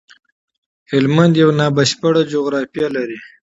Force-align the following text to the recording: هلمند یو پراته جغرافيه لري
هلمند 0.91 1.33
یو 1.41 1.49
پراته 2.01 2.23
جغرافيه 2.31 2.87
لري 2.95 3.19